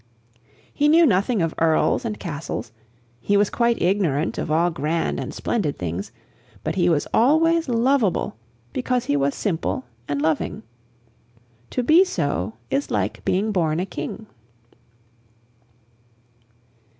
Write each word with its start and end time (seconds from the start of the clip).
He 0.73 0.87
knew 0.87 1.05
nothing 1.05 1.43
of 1.43 1.53
earls 1.59 2.05
and 2.05 2.19
castles; 2.19 2.71
he 3.19 3.37
was 3.37 3.51
quite 3.51 3.79
ignorant 3.79 4.39
of 4.39 4.49
all 4.49 4.71
grand 4.71 5.19
and 5.19 5.31
splendid 5.31 5.77
things; 5.77 6.11
but 6.63 6.73
he 6.73 6.89
was 6.89 7.05
always 7.13 7.69
lovable 7.69 8.35
because 8.73 9.05
he 9.05 9.15
was 9.15 9.35
simple 9.35 9.85
and 10.07 10.19
loving. 10.19 10.63
To 11.69 11.83
be 11.83 12.03
so 12.03 12.53
is 12.71 12.89
like 12.89 13.23
being 13.25 13.51
born 13.51 13.79
a 13.79 13.85
king. 13.85 14.25